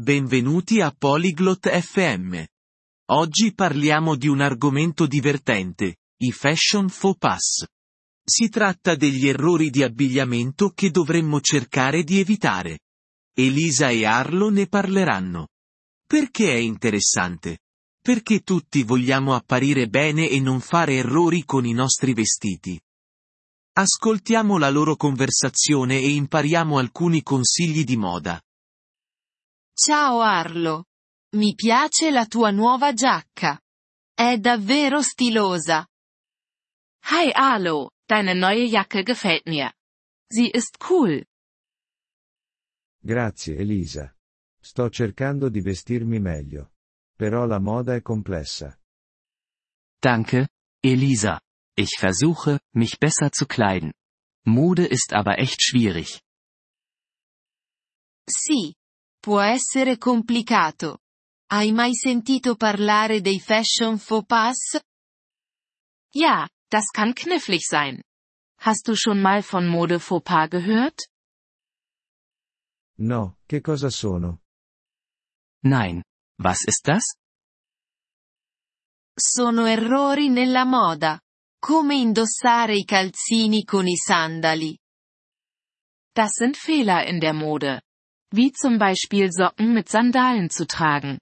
Benvenuti 0.00 0.80
a 0.80 0.94
Polyglot 0.96 1.68
FM. 1.68 2.40
Oggi 3.10 3.52
parliamo 3.52 4.14
di 4.14 4.28
un 4.28 4.40
argomento 4.40 5.08
divertente, 5.08 5.96
i 6.18 6.30
fashion 6.30 6.88
faux 6.88 7.18
pas. 7.18 7.66
Si 8.24 8.48
tratta 8.48 8.94
degli 8.94 9.26
errori 9.26 9.70
di 9.70 9.82
abbigliamento 9.82 10.68
che 10.68 10.92
dovremmo 10.92 11.40
cercare 11.40 12.04
di 12.04 12.20
evitare. 12.20 12.78
Elisa 13.34 13.88
e 13.88 14.04
Arlo 14.04 14.50
ne 14.50 14.68
parleranno. 14.68 15.48
Perché 16.06 16.52
è 16.52 16.58
interessante? 16.58 17.58
Perché 18.00 18.42
tutti 18.42 18.84
vogliamo 18.84 19.34
apparire 19.34 19.88
bene 19.88 20.28
e 20.28 20.38
non 20.38 20.60
fare 20.60 20.94
errori 20.94 21.42
con 21.44 21.66
i 21.66 21.72
nostri 21.72 22.14
vestiti. 22.14 22.80
Ascoltiamo 23.72 24.58
la 24.58 24.70
loro 24.70 24.94
conversazione 24.94 25.98
e 25.98 26.10
impariamo 26.10 26.78
alcuni 26.78 27.20
consigli 27.24 27.82
di 27.82 27.96
moda. 27.96 28.40
Ciao 29.80 30.20
Arlo. 30.22 30.86
Mi 31.36 31.54
piace 31.54 32.10
la 32.10 32.26
tua 32.26 32.50
nuova 32.50 32.92
giacca. 32.92 33.56
È 34.12 34.36
davvero 34.36 35.02
stilosa. 35.02 35.86
Hi 37.12 37.30
Arlo, 37.32 37.92
deine 38.04 38.34
neue 38.34 38.66
Jacke 38.66 39.04
gefällt 39.04 39.46
mir. 39.46 39.72
Sie 40.28 40.50
ist 40.52 40.78
cool. 40.88 41.24
Grazie 43.00 43.54
Elisa. 43.54 44.12
Sto 44.60 44.90
cercando 44.90 45.48
di 45.48 45.60
vestirmi 45.60 46.18
meglio. 46.18 46.72
Però 47.16 47.46
la 47.46 47.60
moda 47.60 47.94
è 47.94 48.02
complessa. 48.02 48.76
Danke, 50.00 50.48
Elisa. 50.82 51.40
Ich 51.76 52.00
versuche, 52.00 52.58
mich 52.74 52.98
besser 52.98 53.30
zu 53.30 53.46
kleiden. 53.46 53.92
Mode 54.44 54.86
ist 54.86 55.12
aber 55.12 55.38
echt 55.38 55.62
schwierig. 55.62 56.20
Sì, 58.28 58.74
Può 59.28 59.42
essere 59.42 59.98
complicato. 59.98 61.00
Hai 61.52 61.70
mai 61.70 61.94
sentito 61.94 62.56
parlare 62.56 63.20
dei 63.20 63.38
fashion 63.38 63.98
faux 63.98 64.24
pas? 64.24 64.80
Ja, 66.14 66.48
das 66.70 66.86
kann 66.90 67.12
knifflig 67.12 67.60
sein. 67.60 68.02
Hast 68.60 68.88
du 68.88 68.94
schon 68.96 69.20
mal 69.20 69.42
von 69.42 69.66
Mode 69.66 69.98
faux 69.98 70.22
pas 70.24 70.48
gehört? 70.48 71.10
No, 73.00 73.36
che 73.44 73.60
cosa 73.60 73.90
sono? 73.90 74.40
Nein. 75.62 76.02
Was 76.38 76.64
ist 76.64 76.86
das? 76.86 77.14
Sono 79.14 79.66
errori 79.66 80.30
nella 80.30 80.64
moda. 80.64 81.20
Come 81.60 81.96
indossare 81.96 82.76
i 82.76 82.84
calzini 82.86 83.62
con 83.64 83.86
i 83.86 83.96
sandali. 83.96 84.78
Das 86.14 86.30
sind 86.32 86.56
Fehler 86.56 87.06
in 87.06 87.18
der 87.18 87.34
Mode 87.34 87.82
wie 88.30 88.52
zum 88.52 88.78
Beispiel 88.78 89.30
Socken 89.32 89.72
mit 89.72 89.88
Sandalen 89.88 90.50
zu 90.50 90.66
tragen. 90.66 91.18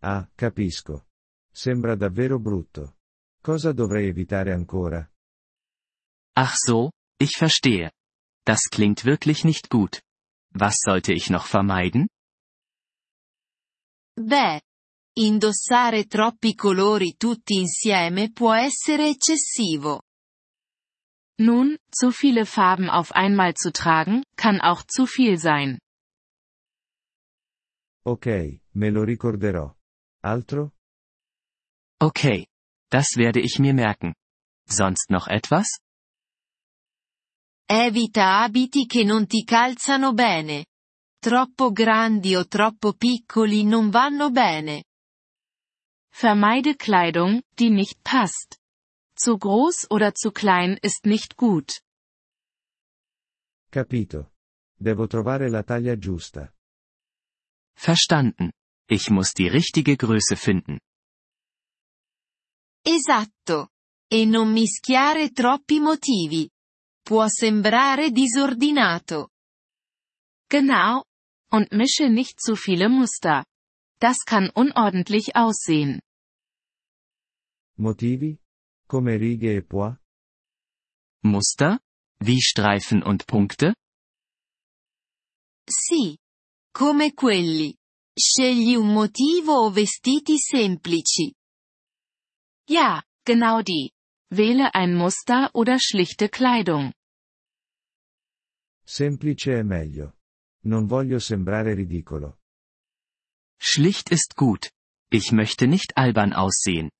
Ah, 0.00 0.28
capisco. 0.36 1.06
Sembra 1.52 1.96
davvero 1.96 2.38
brutto. 2.38 2.96
Cosa 3.42 3.72
dovrei 3.72 4.06
evitare 4.06 4.52
ancora? 4.52 5.10
Ach 6.36 6.54
so, 6.56 6.90
ich 7.18 7.36
verstehe. 7.36 7.90
Das 8.44 8.68
klingt 8.70 9.04
wirklich 9.04 9.44
nicht 9.44 9.68
gut. 9.68 10.00
Was 10.54 10.76
sollte 10.78 11.12
ich 11.12 11.30
noch 11.30 11.46
vermeiden? 11.46 12.08
Beh, 14.14 14.60
indossare 15.18 16.06
troppi 16.06 16.54
colori 16.54 17.16
tutti 17.16 17.58
insieme 17.58 18.30
può 18.32 18.52
essere 18.54 19.08
eccessivo. 19.08 20.02
Nun, 21.38 21.78
zu 21.90 22.10
viele 22.10 22.46
Farben 22.46 22.90
auf 22.90 23.12
einmal 23.12 23.54
zu 23.54 23.72
tragen, 23.72 24.24
kann 24.36 24.60
auch 24.60 24.82
zu 24.82 25.06
viel 25.06 25.38
sein. 25.38 25.78
Ok, 28.04 28.26
me 28.74 28.90
lo 28.90 29.02
ricorderò. 29.02 29.74
Altro? 30.22 30.72
Okay. 32.00 32.46
Das 32.90 33.16
werde 33.16 33.40
ich 33.40 33.58
mir 33.58 33.74
merken. 33.74 34.14
Sonst 34.66 35.10
noch 35.10 35.26
etwas? 35.28 35.80
Evita 37.70 38.42
abiti 38.44 38.86
che 38.86 39.04
non 39.04 39.26
ti 39.26 39.44
calzano 39.44 40.14
bene. 40.14 40.66
Troppo 41.20 41.70
grandi 41.72 42.34
o 42.34 42.46
troppo 42.46 42.94
piccoli 42.94 43.64
non 43.64 43.90
vanno 43.90 44.30
bene. 44.30 44.84
Vermeide 46.10 46.76
Kleidung, 46.76 47.42
die 47.58 47.70
nicht 47.70 48.02
passt. 48.02 48.57
Zu 49.20 49.36
groß 49.36 49.90
oder 49.90 50.14
zu 50.14 50.30
klein 50.30 50.78
ist 50.80 51.04
nicht 51.04 51.36
gut. 51.36 51.80
Capito. 53.70 54.30
Devo 54.78 55.06
trovare 55.08 55.48
la 55.48 55.62
taglia 55.64 55.96
giusta. 55.96 56.52
Verstanden. 57.74 58.52
Ich 58.88 59.10
muss 59.10 59.32
die 59.32 59.48
richtige 59.48 59.96
Größe 59.96 60.36
finden. 60.36 60.78
Esatto. 62.84 63.68
E 64.10 64.24
non 64.24 64.52
mischiare 64.52 65.30
troppi 65.32 65.80
motivi. 65.80 66.48
Può 67.02 67.26
sembrare 67.28 68.10
disordinato. 68.12 69.30
Genau. 70.48 71.04
Und 71.50 71.72
mische 71.72 72.08
nicht 72.08 72.40
zu 72.40 72.54
viele 72.54 72.88
Muster. 72.88 73.44
Das 73.98 74.18
kann 74.24 74.48
unordentlich 74.54 75.34
aussehen. 75.34 76.00
Motivi? 77.76 78.38
Come 78.88 79.18
righe 79.18 79.54
e 79.56 79.62
pois? 79.62 79.94
Muster? 81.22 81.78
Wie 82.20 82.40
Streifen 82.40 83.02
und 83.02 83.26
Punkte? 83.26 83.74
Sì. 85.68 86.16
Come 86.72 87.12
quelli. 87.12 87.76
Scegli 88.18 88.74
un 88.74 88.92
motivo 88.92 89.52
o 89.52 89.70
vestiti 89.70 90.38
semplici. 90.38 91.34
Ja, 92.66 93.02
genau 93.24 93.62
die. 93.62 93.92
Wähle 94.32 94.72
ein 94.74 94.94
Muster 94.94 95.50
oder 95.54 95.78
schlichte 95.78 96.28
Kleidung. 96.28 96.92
Semplice 98.84 99.58
è 99.58 99.62
meglio. 99.62 100.16
Non 100.64 100.86
voglio 100.86 101.18
sembrare 101.18 101.74
ridicolo. 101.74 102.38
Schlicht 103.60 104.10
ist 104.10 104.34
gut. 104.34 104.70
Ich 105.10 105.30
möchte 105.32 105.66
nicht 105.66 105.96
albern 105.96 106.32
aussehen. 106.32 106.90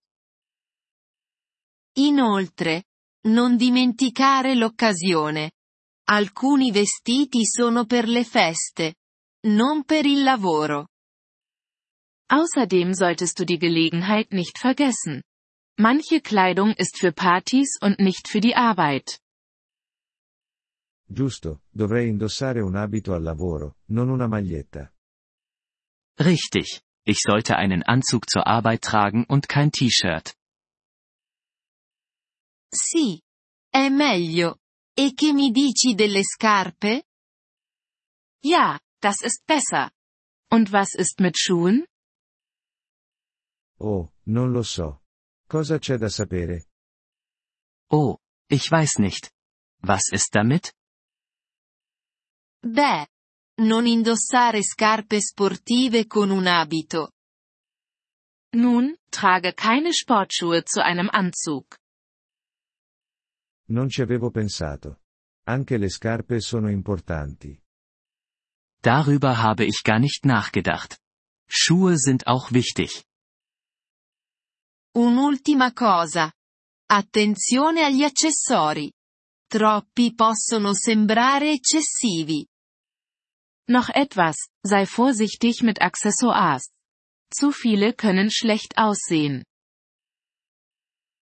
Inoltre, 1.98 2.84
non 3.26 3.56
dimenticare 3.56 4.54
l'occasione. 4.54 5.52
Alcuni 6.10 6.70
vestiti 6.70 7.44
sono 7.44 7.86
per 7.86 8.06
le 8.06 8.24
feste, 8.24 8.94
non 9.48 9.84
per 9.84 10.06
il 10.06 10.22
lavoro. 10.22 10.88
Außerdem 12.30 12.92
solltest 12.92 13.38
du 13.38 13.44
die 13.44 13.58
Gelegenheit 13.58 14.32
nicht 14.32 14.58
vergessen. 14.58 15.22
Manche 15.80 16.20
Kleidung 16.20 16.72
ist 16.74 16.98
für 16.98 17.12
Partys 17.12 17.78
und 17.80 17.98
nicht 17.98 18.28
für 18.28 18.40
die 18.40 18.54
Arbeit. 18.54 19.20
Giusto, 21.10 21.62
dovrei 21.70 22.06
indossare 22.06 22.60
un 22.60 22.76
abito 22.76 23.12
al 23.14 23.22
lavoro, 23.22 23.76
non 23.86 24.10
una 24.10 24.28
maglietta. 24.28 24.92
Richtig. 26.20 26.82
Ich 27.04 27.22
sollte 27.22 27.56
einen 27.56 27.82
Anzug 27.82 28.28
zur 28.28 28.46
Arbeit 28.46 28.82
tragen 28.82 29.24
und 29.24 29.48
kein 29.48 29.72
T-Shirt. 29.72 30.37
Sì. 32.70 33.20
È 33.70 33.88
meglio. 33.88 34.58
E 34.94 35.12
che 35.14 35.32
mi 35.32 35.50
dici 35.50 35.94
delle 35.94 36.22
scarpe? 36.24 37.04
Ja, 38.42 38.80
das 39.00 39.22
ist 39.22 39.44
besser. 39.46 39.90
Und 40.50 40.70
was 40.72 40.94
ist 40.94 41.20
mit 41.20 41.36
Schuhen? 41.36 41.86
Oh, 43.78 44.12
non 44.26 44.50
lo 44.52 44.62
so. 44.62 45.02
Cosa 45.46 45.78
c'è 45.78 45.96
da 45.96 46.08
sapere? 46.08 46.66
Oh, 47.90 48.18
ich 48.48 48.70
weiß 48.70 48.98
nicht. 48.98 49.30
Was 49.82 50.10
ist 50.10 50.34
damit? 50.34 50.74
Beh, 52.60 53.06
non 53.60 53.86
indossare 53.86 54.62
scarpe 54.62 55.20
sportive 55.20 56.06
con 56.06 56.30
un 56.30 56.46
abito. 56.46 57.12
Nun, 58.54 58.96
trage 59.10 59.54
keine 59.54 59.92
Sportschuhe 59.92 60.64
zu 60.64 60.82
einem 60.82 61.08
Anzug. 61.10 61.78
Non 63.70 63.88
ci 63.88 64.00
avevo 64.00 64.30
pensato. 64.30 65.02
Anche 65.46 65.76
le 65.76 65.88
scarpe 65.88 66.40
sono 66.40 66.70
importanti. 66.70 67.60
Darüber 68.80 69.38
habe 69.38 69.64
ich 69.64 69.82
gar 69.82 69.98
nicht 69.98 70.24
nachgedacht. 70.24 70.98
Schuhe 71.48 71.96
sind 71.98 72.26
auch 72.26 72.52
wichtig. 72.52 73.04
Un'ultima 74.94 75.72
cosa. 75.72 76.32
Attenzione 76.90 77.84
agli 77.84 78.02
accessori. 78.04 78.92
Troppi 79.46 80.14
possono 80.14 80.74
sembrare 80.74 81.52
eccessivi. 81.52 82.46
Noch 83.68 83.90
etwas, 83.90 84.48
sei 84.62 84.86
vorsichtig 84.86 85.62
mit 85.62 85.80
Accessoires. 85.80 86.70
Zu 87.30 87.52
viele 87.52 87.92
können 87.94 88.30
schlecht 88.30 88.78
aussehen. 88.78 89.44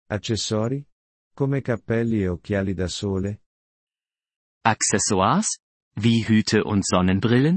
Accessori? 0.08 0.89
Come 1.40 1.62
cappelli 1.62 2.20
e 2.20 2.28
occhiali 2.28 2.74
da 2.74 2.86
sole? 2.86 3.44
Accessoires? 4.60 5.56
Wie 5.94 6.22
Hüte 6.28 6.62
und 6.62 6.84
Sonnenbrillen? 6.84 7.56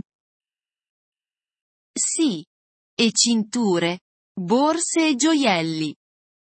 Sì. 1.94 2.46
E 2.96 3.12
cinture, 3.12 4.00
borse 4.40 5.10
e 5.10 5.16
gioielli. 5.16 5.94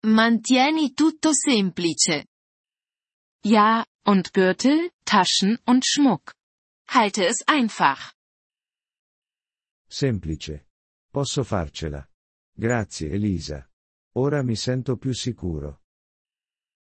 Mantieni 0.07 0.91
tutto 0.91 1.31
semplice. 1.33 2.25
Ja, 3.45 3.85
und 4.05 4.33
Gürtel, 4.33 4.91
Taschen 5.05 5.57
und 5.67 5.85
Schmuck. 5.85 6.33
Halte 6.89 7.25
es 7.27 7.47
einfach. 7.47 8.11
Semplice. 9.87 10.67
Posso 11.09 11.45
farcela. 11.45 12.05
Grazie 12.53 13.09
Elisa. 13.09 13.65
Ora 14.17 14.43
mi 14.43 14.57
sento 14.57 14.97
più 14.97 15.13
sicuro. 15.13 15.80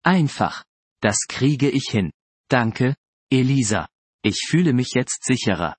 Einfach. 0.04 0.66
Das 1.02 1.18
kriege 1.28 1.70
ich 1.70 1.90
hin. 1.90 2.12
Danke, 2.50 2.96
Elisa. 3.32 3.88
Ich 4.22 4.46
fühle 4.48 4.74
mich 4.74 4.92
jetzt 4.94 5.24
sicherer. 5.24 5.76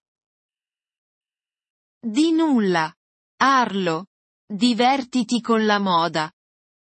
Di 2.02 2.32
nulla. 2.32 2.94
Arlo. 3.38 4.06
Divertiti 4.46 5.40
con 5.40 5.64
la 5.64 5.78
moda. 5.78 6.30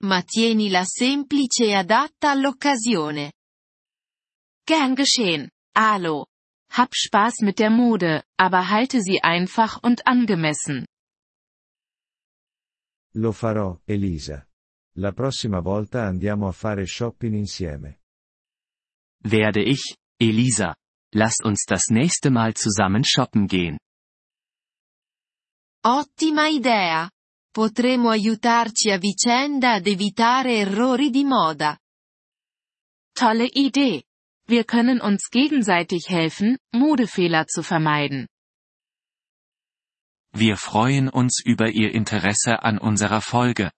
Ma 0.04 0.22
tienila 0.22 0.84
semplice 0.84 1.66
e 1.66 1.76
adatta 1.76 2.32
all'occasione. 2.32 3.32
Gern 4.66 4.96
geschehen, 4.96 5.50
Arlo. 5.74 6.28
Hab 6.72 6.94
Spaß 6.94 7.42
mit 7.42 7.60
der 7.60 7.70
Mode, 7.70 8.24
aber 8.38 8.70
halte 8.70 9.02
sie 9.02 9.22
einfach 9.22 9.82
und 9.82 10.08
angemessen. 10.08 10.86
Lo 13.14 13.32
farò, 13.32 13.80
Elisa. 13.86 14.48
La 14.98 15.12
prossima 15.12 15.60
volta 15.60 16.04
andiamo 16.04 16.48
a 16.48 16.52
fare 16.52 16.86
shopping 16.86 17.34
insieme. 17.34 18.02
Werde 19.24 19.62
ich, 19.62 19.98
Elisa. 20.20 20.76
Lasst 21.16 21.44
uns 21.44 21.66
das 21.66 21.90
nächste 21.90 22.30
Mal 22.30 22.54
zusammen 22.54 23.04
shoppen 23.04 23.48
gehen. 23.48 23.78
Ottima 25.86 26.48
idea. 26.48 27.10
Potremo 27.52 28.10
aiutarci 28.10 28.92
a 28.92 28.98
vicenda 28.98 29.74
ad 29.74 29.88
evitare 29.88 30.60
errori 30.60 31.10
di 31.10 31.24
moda. 31.24 31.78
Tolle 33.14 33.46
Idee. 33.46 34.04
Wir 34.48 34.64
können 34.66 35.00
uns 35.02 35.30
gegenseitig 35.30 36.10
helfen, 36.10 36.58
Modefehler 36.72 37.46
zu 37.48 37.64
vermeiden. 37.64 38.28
Wir 40.34 40.58
freuen 40.58 41.10
uns 41.10 41.42
über 41.46 41.70
Ihr 41.70 41.94
Interesse 41.94 42.64
an 42.64 42.80
unserer 42.80 43.22
Folge. 43.22 43.72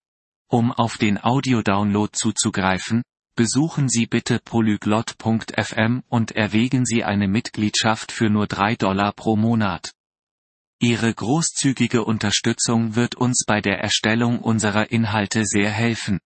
Um 0.48 0.72
auf 0.72 0.98
den 0.98 1.22
Audiodownload 1.22 2.12
zuzugreifen, 2.14 3.02
besuchen 3.36 3.90
Sie 3.90 4.06
bitte 4.06 4.40
polyglot.fm 4.40 6.04
und 6.08 6.32
erwägen 6.32 6.86
Sie 6.86 7.04
eine 7.04 7.28
Mitgliedschaft 7.28 8.12
für 8.12 8.30
nur 8.30 8.48
3 8.48 8.76
Dollar 8.76 9.12
pro 9.14 9.36
Monat. 9.36 9.92
Ihre 10.80 11.14
großzügige 11.14 12.04
Unterstützung 12.04 12.96
wird 12.96 13.16
uns 13.16 13.44
bei 13.48 13.60
der 13.60 13.80
Erstellung 13.80 14.40
unserer 14.40 14.92
Inhalte 14.92 15.46
sehr 15.46 15.72
helfen. 15.72 16.20